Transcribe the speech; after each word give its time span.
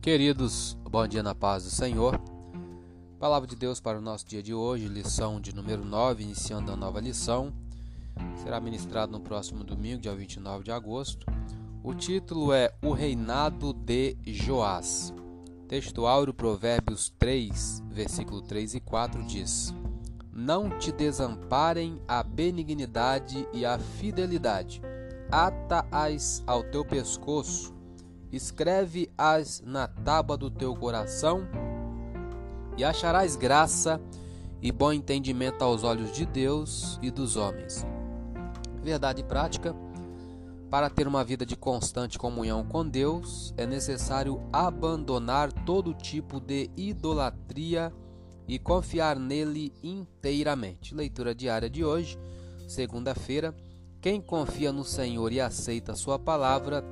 Queridos, 0.00 0.78
bom 0.90 1.06
dia 1.06 1.22
na 1.22 1.34
paz 1.34 1.64
do 1.64 1.68
Senhor. 1.68 2.18
Palavra 3.18 3.46
de 3.46 3.54
Deus 3.54 3.80
para 3.80 3.98
o 3.98 4.00
nosso 4.00 4.26
dia 4.26 4.42
de 4.42 4.54
hoje, 4.54 4.88
lição 4.88 5.38
de 5.38 5.54
número 5.54 5.84
9, 5.84 6.22
iniciando 6.22 6.72
a 6.72 6.76
nova 6.76 6.98
lição. 7.00 7.52
Será 8.42 8.58
ministrado 8.58 9.12
no 9.12 9.20
próximo 9.20 9.62
domingo, 9.62 10.00
dia 10.00 10.14
29 10.14 10.64
de 10.64 10.72
agosto. 10.72 11.26
O 11.84 11.92
título 11.92 12.50
é 12.50 12.72
O 12.82 12.92
Reinado 12.92 13.74
de 13.74 14.16
Joás. 14.26 15.12
Texto 15.68 16.06
áureo, 16.06 16.32
Provérbios 16.32 17.12
3, 17.18 17.82
versículo 17.90 18.40
3 18.40 18.76
e 18.76 18.80
4 18.80 19.22
diz: 19.24 19.74
Não 20.32 20.78
te 20.78 20.90
desamparem 20.90 22.00
a 22.08 22.22
benignidade 22.22 23.46
e 23.52 23.66
a 23.66 23.78
fidelidade 23.78 24.80
ata-as 25.30 26.42
ao 26.46 26.62
teu 26.64 26.84
pescoço, 26.84 27.72
escreve-as 28.32 29.62
na 29.64 29.88
tábua 29.88 30.36
do 30.36 30.50
teu 30.50 30.74
coração, 30.74 31.46
e 32.76 32.84
acharás 32.84 33.36
graça 33.36 34.00
e 34.62 34.70
bom 34.70 34.92
entendimento 34.92 35.62
aos 35.62 35.84
olhos 35.84 36.12
de 36.12 36.24
Deus 36.24 36.98
e 37.02 37.10
dos 37.10 37.36
homens. 37.36 37.86
Verdade 38.82 39.22
prática: 39.22 39.74
para 40.70 40.88
ter 40.88 41.06
uma 41.06 41.24
vida 41.24 41.44
de 41.44 41.56
constante 41.56 42.18
comunhão 42.18 42.64
com 42.64 42.86
Deus, 42.86 43.52
é 43.56 43.66
necessário 43.66 44.40
abandonar 44.52 45.52
todo 45.52 45.92
tipo 45.92 46.40
de 46.40 46.70
idolatria 46.76 47.92
e 48.46 48.58
confiar 48.58 49.18
nele 49.18 49.72
inteiramente. 49.82 50.94
Leitura 50.94 51.34
diária 51.34 51.68
de 51.68 51.84
hoje, 51.84 52.18
segunda-feira 52.68 53.54
quem 54.00 54.18
confia 54.18 54.72
no 54.72 54.82
Senhor 54.82 55.30
e 55.30 55.40
aceita 55.40 55.92
a 55.92 55.94
sua 55.94 56.18
palavra 56.18 56.82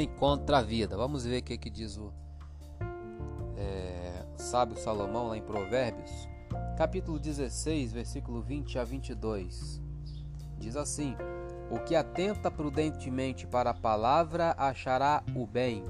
encontra 0.00 0.58
a 0.58 0.62
vida. 0.62 0.96
Vamos 0.96 1.24
ver 1.24 1.40
o 1.40 1.42
que, 1.42 1.56
que 1.56 1.70
diz 1.70 1.96
o 1.96 2.12
é, 3.56 4.26
sábio 4.36 4.76
Salomão 4.76 5.28
lá 5.28 5.36
em 5.36 5.42
Provérbios, 5.42 6.28
capítulo 6.76 7.18
16, 7.18 7.92
versículo 7.92 8.42
20 8.42 8.78
a 8.78 8.84
22. 8.84 9.80
Diz 10.58 10.76
assim: 10.76 11.16
O 11.70 11.78
que 11.78 11.94
atenta 11.94 12.50
prudentemente 12.50 13.46
para 13.46 13.70
a 13.70 13.74
palavra 13.74 14.54
achará 14.58 15.22
o 15.34 15.46
bem, 15.46 15.84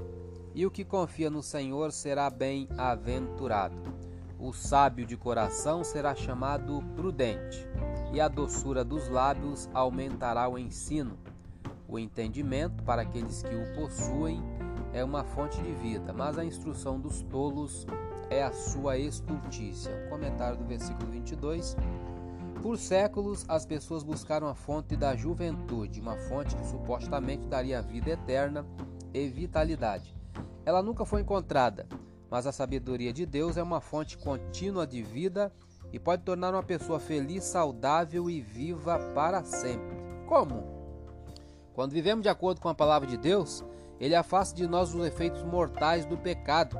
e 0.53 0.65
o 0.65 0.71
que 0.71 0.85
confia 0.85 1.29
no 1.29 1.41
Senhor 1.41 1.91
será 1.91 2.29
bem-aventurado. 2.29 3.95
O 4.39 4.53
sábio 4.53 5.05
de 5.05 5.17
coração 5.17 5.83
será 5.83 6.13
chamado 6.13 6.81
prudente 6.95 7.67
e 8.15 8.21
a 8.21 8.29
doçura 8.29 8.83
dos 8.83 9.09
lábios 9.09 9.69
aumentará 9.73 10.47
o 10.47 10.57
ensino. 10.57 11.17
O 11.87 11.99
entendimento, 11.99 12.83
para 12.83 13.03
aqueles 13.03 13.43
que 13.43 13.55
o 13.55 13.75
possuem, 13.75 14.43
é 14.93 15.03
uma 15.03 15.23
fonte 15.23 15.61
de 15.61 15.71
vida, 15.73 16.13
mas 16.13 16.37
a 16.37 16.45
instrução 16.45 16.99
dos 16.99 17.21
tolos 17.23 17.85
é 18.29 18.43
a 18.43 18.51
sua 18.51 18.97
estultícia. 18.97 20.07
comentário 20.09 20.57
do 20.57 20.65
versículo 20.65 21.11
22. 21.11 21.75
Por 22.61 22.77
séculos, 22.77 23.45
as 23.47 23.65
pessoas 23.65 24.03
buscaram 24.03 24.47
a 24.47 24.55
fonte 24.55 24.95
da 24.95 25.15
juventude, 25.15 26.01
uma 26.01 26.17
fonte 26.17 26.55
que 26.55 26.65
supostamente 26.65 27.47
daria 27.47 27.81
vida 27.81 28.11
eterna 28.11 28.65
e 29.13 29.27
vitalidade. 29.27 30.15
Ela 30.65 30.81
nunca 30.81 31.05
foi 31.05 31.21
encontrada, 31.21 31.85
mas 32.29 32.47
a 32.47 32.51
sabedoria 32.51 33.13
de 33.13 33.25
Deus 33.25 33.55
é 33.55 33.61
uma 33.61 33.79
fonte 33.79 34.17
contínua 34.17 34.87
de 34.87 35.03
vida 35.03 35.53
e 35.93 35.99
pode 35.99 36.23
tornar 36.23 36.53
uma 36.53 36.63
pessoa 36.63 36.99
feliz, 36.99 37.43
saudável 37.43 38.29
e 38.29 38.41
viva 38.41 38.97
para 39.13 39.43
sempre. 39.43 39.95
Como? 40.25 40.74
Quando 41.75 41.91
vivemos 41.91 42.23
de 42.23 42.29
acordo 42.29 42.61
com 42.61 42.69
a 42.69 42.73
palavra 42.73 43.05
de 43.05 43.17
Deus, 43.17 43.61
ele 43.99 44.15
afasta 44.15 44.55
de 44.55 44.65
nós 44.65 44.95
os 44.95 45.05
efeitos 45.05 45.43
mortais 45.43 46.05
do 46.05 46.17
pecado 46.17 46.77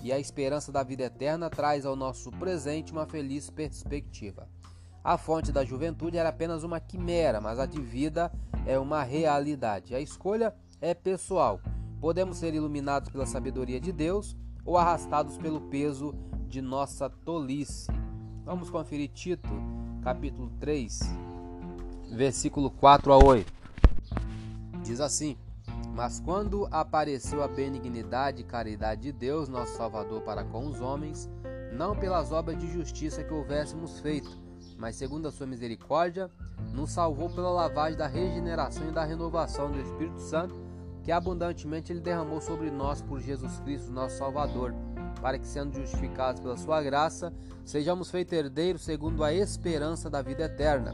e 0.00 0.12
a 0.12 0.18
esperança 0.18 0.70
da 0.70 0.84
vida 0.84 1.02
eterna 1.02 1.50
traz 1.50 1.84
ao 1.84 1.96
nosso 1.96 2.30
presente 2.30 2.92
uma 2.92 3.04
feliz 3.04 3.50
perspectiva. 3.50 4.48
A 5.02 5.18
fonte 5.18 5.50
da 5.50 5.64
juventude 5.64 6.16
era 6.16 6.28
apenas 6.28 6.62
uma 6.62 6.78
quimera, 6.78 7.40
mas 7.40 7.58
a 7.58 7.66
de 7.66 7.80
vida 7.80 8.32
é 8.64 8.78
uma 8.78 9.02
realidade. 9.02 9.92
A 9.92 10.00
escolha 10.00 10.54
é 10.80 10.94
pessoal. 10.94 11.60
Podemos 12.00 12.36
ser 12.36 12.54
iluminados 12.54 13.10
pela 13.10 13.26
sabedoria 13.26 13.80
de 13.80 13.90
Deus 13.90 14.36
ou 14.64 14.78
arrastados 14.78 15.36
pelo 15.36 15.62
peso 15.62 16.14
de 16.46 16.62
nossa 16.62 17.10
tolice. 17.10 17.90
Vamos 18.44 18.70
conferir 18.70 19.08
Tito, 19.08 19.50
capítulo 20.00 20.48
3, 20.60 21.00
versículo 22.12 22.70
4 22.70 23.12
a 23.12 23.18
8. 23.18 23.61
Diz 24.82 25.00
assim: 25.00 25.36
Mas 25.94 26.20
quando 26.20 26.66
apareceu 26.70 27.42
a 27.42 27.48
benignidade 27.48 28.42
e 28.42 28.44
caridade 28.44 29.02
de 29.02 29.12
Deus, 29.12 29.48
nosso 29.48 29.76
Salvador, 29.76 30.22
para 30.22 30.44
com 30.44 30.66
os 30.66 30.80
homens, 30.80 31.30
não 31.72 31.96
pelas 31.96 32.32
obras 32.32 32.58
de 32.58 32.70
justiça 32.70 33.24
que 33.24 33.32
houvéssemos 33.32 34.00
feito, 34.00 34.30
mas 34.76 34.96
segundo 34.96 35.28
a 35.28 35.32
sua 35.32 35.46
misericórdia, 35.46 36.30
nos 36.72 36.90
salvou 36.90 37.30
pela 37.30 37.50
lavagem 37.50 37.98
da 37.98 38.06
regeneração 38.06 38.88
e 38.88 38.92
da 38.92 39.04
renovação 39.04 39.70
do 39.70 39.80
Espírito 39.80 40.20
Santo, 40.20 40.54
que 41.02 41.10
abundantemente 41.10 41.92
ele 41.92 42.00
derramou 42.00 42.40
sobre 42.40 42.70
nós 42.70 43.02
por 43.02 43.20
Jesus 43.20 43.58
Cristo, 43.60 43.90
nosso 43.90 44.18
Salvador 44.18 44.74
para 45.22 45.38
que, 45.38 45.46
sendo 45.46 45.72
justificados 45.72 46.40
pela 46.40 46.56
sua 46.56 46.82
graça, 46.82 47.32
sejamos 47.64 48.10
feitos 48.10 48.36
herdeiros 48.36 48.82
segundo 48.82 49.22
a 49.22 49.32
esperança 49.32 50.10
da 50.10 50.20
vida 50.20 50.44
eterna. 50.44 50.92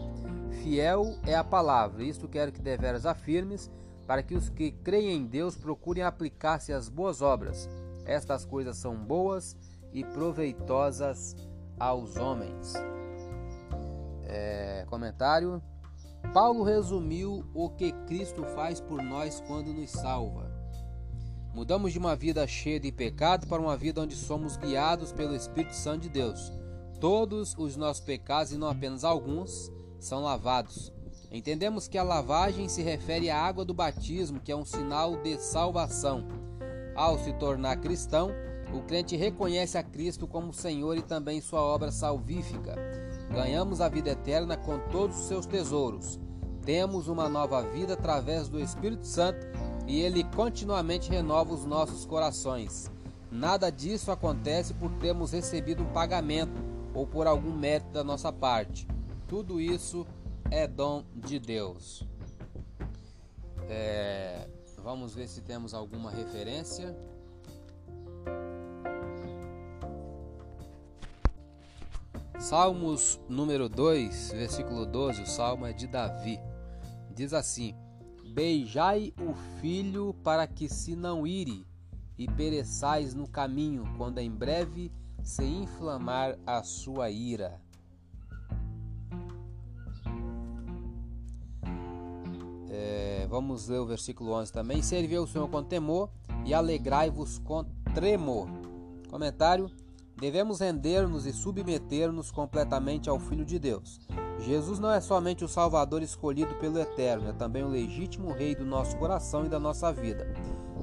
Fiel 0.68 1.16
é 1.24 1.34
a 1.34 1.42
palavra, 1.42 2.02
isto 2.04 2.28
quero 2.28 2.52
que 2.52 2.60
deveras 2.60 3.06
afirmes, 3.06 3.70
para 4.06 4.22
que 4.22 4.34
os 4.34 4.50
que 4.50 4.70
creem 4.70 5.16
em 5.16 5.24
Deus 5.24 5.56
procurem 5.56 6.02
aplicar-se 6.02 6.74
às 6.74 6.90
boas 6.90 7.22
obras. 7.22 7.70
Estas 8.04 8.44
coisas 8.44 8.76
são 8.76 8.94
boas 8.94 9.56
e 9.94 10.04
proveitosas 10.04 11.34
aos 11.80 12.16
homens. 12.16 12.74
É, 14.24 14.84
comentário. 14.90 15.62
Paulo 16.34 16.62
resumiu 16.64 17.46
o 17.54 17.70
que 17.70 17.90
Cristo 18.06 18.44
faz 18.54 18.78
por 18.78 19.02
nós 19.02 19.42
quando 19.46 19.72
nos 19.72 19.88
salva. 19.88 20.52
Mudamos 21.54 21.94
de 21.94 21.98
uma 21.98 22.14
vida 22.14 22.46
cheia 22.46 22.78
de 22.78 22.92
pecado 22.92 23.46
para 23.46 23.62
uma 23.62 23.74
vida 23.74 24.02
onde 24.02 24.14
somos 24.14 24.58
guiados 24.58 25.12
pelo 25.12 25.34
Espírito 25.34 25.74
Santo 25.74 26.02
de 26.02 26.10
Deus. 26.10 26.52
Todos 27.00 27.54
os 27.56 27.74
nossos 27.74 28.04
pecados, 28.04 28.52
e 28.52 28.58
não 28.58 28.68
apenas 28.68 29.02
alguns, 29.02 29.72
são 29.98 30.22
lavados. 30.22 30.92
Entendemos 31.30 31.86
que 31.86 31.98
a 31.98 32.02
lavagem 32.02 32.68
se 32.68 32.82
refere 32.82 33.28
à 33.28 33.38
água 33.38 33.64
do 33.64 33.74
batismo, 33.74 34.40
que 34.40 34.50
é 34.50 34.56
um 34.56 34.64
sinal 34.64 35.16
de 35.16 35.38
salvação. 35.38 36.26
Ao 36.96 37.18
se 37.18 37.32
tornar 37.34 37.76
cristão, 37.76 38.30
o 38.72 38.80
crente 38.82 39.16
reconhece 39.16 39.76
a 39.76 39.82
Cristo 39.82 40.26
como 40.26 40.52
Senhor 40.52 40.96
e 40.96 41.02
também 41.02 41.40
sua 41.40 41.60
obra 41.60 41.90
salvífica. 41.90 42.74
Ganhamos 43.30 43.80
a 43.80 43.88
vida 43.88 44.10
eterna 44.10 44.56
com 44.56 44.78
todos 44.90 45.18
os 45.18 45.26
seus 45.26 45.46
tesouros. 45.46 46.18
Temos 46.64 47.08
uma 47.08 47.28
nova 47.28 47.62
vida 47.62 47.94
através 47.94 48.48
do 48.48 48.58
Espírito 48.60 49.06
Santo 49.06 49.46
e 49.86 50.00
ele 50.00 50.24
continuamente 50.24 51.10
renova 51.10 51.54
os 51.54 51.64
nossos 51.64 52.04
corações. 52.04 52.90
Nada 53.30 53.70
disso 53.70 54.10
acontece 54.10 54.72
por 54.74 54.90
termos 54.92 55.32
recebido 55.32 55.82
um 55.82 55.92
pagamento 55.92 56.52
ou 56.94 57.06
por 57.06 57.26
algum 57.26 57.52
mérito 57.52 57.90
da 57.90 58.02
nossa 58.02 58.32
parte. 58.32 58.86
Tudo 59.28 59.60
isso 59.60 60.06
é 60.50 60.66
dom 60.66 61.04
de 61.14 61.38
Deus. 61.38 62.02
É, 63.68 64.48
vamos 64.82 65.14
ver 65.14 65.28
se 65.28 65.42
temos 65.42 65.74
alguma 65.74 66.10
referência. 66.10 66.96
Salmos 72.38 73.20
número 73.28 73.68
2, 73.68 74.32
versículo 74.32 74.86
12, 74.86 75.20
o 75.20 75.26
salmo 75.26 75.66
é 75.66 75.74
de 75.74 75.86
Davi. 75.86 76.40
Diz 77.14 77.34
assim: 77.34 77.74
Beijai 78.32 79.12
o 79.20 79.34
filho 79.60 80.14
para 80.24 80.46
que 80.46 80.70
se 80.70 80.96
não 80.96 81.26
ire, 81.26 81.66
e 82.16 82.26
pereçais 82.26 83.12
no 83.12 83.28
caminho, 83.28 83.84
quando 83.98 84.20
em 84.20 84.30
breve 84.30 84.90
se 85.22 85.44
inflamar 85.44 86.38
a 86.46 86.62
sua 86.62 87.10
ira. 87.10 87.60
É, 92.70 93.26
vamos 93.28 93.68
ler 93.68 93.78
o 93.78 93.86
versículo 93.86 94.32
11 94.32 94.52
também. 94.52 94.82
Serviu 94.82 95.22
o 95.22 95.26
Senhor 95.26 95.48
com 95.48 95.62
temor 95.62 96.10
e 96.44 96.52
alegrai-vos 96.52 97.38
com 97.38 97.64
tremor. 97.94 98.48
Comentário: 99.10 99.70
Devemos 100.16 100.60
render-nos 100.60 101.26
e 101.26 101.32
submeter-nos 101.32 102.30
completamente 102.30 103.08
ao 103.08 103.18
Filho 103.18 103.44
de 103.44 103.58
Deus 103.58 104.00
Jesus 104.40 104.78
não 104.78 104.92
é 104.92 105.00
somente 105.00 105.44
o 105.44 105.48
Salvador 105.48 106.02
escolhido 106.02 106.54
pelo 106.56 106.78
Eterno, 106.78 107.28
é 107.28 107.32
também 107.32 107.64
o 107.64 107.68
legítimo 107.68 108.32
Rei 108.32 108.54
do 108.54 108.64
nosso 108.64 108.96
coração 108.96 109.44
e 109.44 109.48
da 109.48 109.58
nossa 109.58 109.92
vida. 109.92 110.32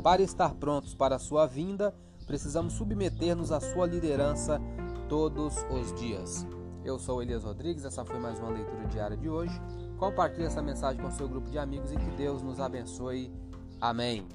Para 0.04 0.22
estar 0.22 0.54
prontos 0.56 0.94
para 0.94 1.16
a 1.16 1.20
sua 1.20 1.48
vinda, 1.48 1.96
precisamos 2.28 2.74
submeter-nos 2.74 3.52
à 3.52 3.60
sua 3.60 3.88
liderança 3.88 4.62
todos 5.08 5.66
os 5.72 5.94
dias. 5.94 6.46
Eu 6.84 7.00
sou 7.00 7.22
Elias 7.22 7.44
Rodrigues, 7.44 7.86
essa 7.86 8.06
foi 8.06 8.20
mais 8.20 8.40
uma 8.40 8.50
leitura 8.50 8.86
diária 8.88 9.18
de 9.18 9.30
hoje. 9.30 9.60
Compartilhe 9.98 10.46
essa 10.46 10.62
mensagem 10.62 11.02
com 11.02 11.10
seu 11.12 11.28
grupo 11.28 11.50
de 11.50 11.58
amigos 11.58 11.92
e 11.92 11.96
que 11.96 12.10
Deus 12.18 12.42
nos 12.42 12.60
abençoe. 12.60 13.32
Amém. 13.80 14.28